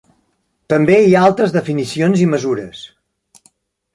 [0.73, 2.81] També hi ha altres definicions i mesures.